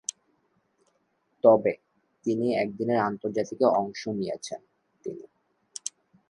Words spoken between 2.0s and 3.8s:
তিনটি একদিনের আন্তর্জাতিকে